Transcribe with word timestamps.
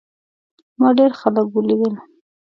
ما 0.79 0.87
ډېر 0.97 1.11
خلک 1.19 1.45
ولیدل. 1.51 1.93